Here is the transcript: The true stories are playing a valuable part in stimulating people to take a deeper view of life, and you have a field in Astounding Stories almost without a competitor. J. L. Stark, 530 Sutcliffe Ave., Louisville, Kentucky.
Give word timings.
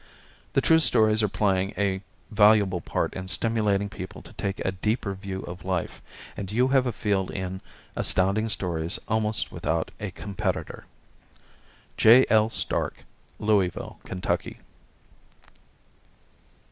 The 0.53 0.61
true 0.61 0.79
stories 0.79 1.21
are 1.21 1.29
playing 1.29 1.75
a 1.77 2.01
valuable 2.31 2.81
part 2.81 3.13
in 3.13 3.27
stimulating 3.27 3.87
people 3.87 4.23
to 4.23 4.33
take 4.33 4.59
a 4.65 4.71
deeper 4.71 5.13
view 5.13 5.41
of 5.43 5.63
life, 5.63 6.01
and 6.35 6.51
you 6.51 6.69
have 6.69 6.87
a 6.87 6.91
field 6.91 7.29
in 7.29 7.61
Astounding 7.95 8.49
Stories 8.49 8.97
almost 9.07 9.51
without 9.51 9.91
a 9.99 10.09
competitor. 10.09 10.87
J. 11.97 12.25
L. 12.31 12.49
Stark, 12.49 13.05
530 13.37 13.37
Sutcliffe 13.37 13.37
Ave., 13.37 13.51
Louisville, 13.53 13.99
Kentucky. 14.03 14.59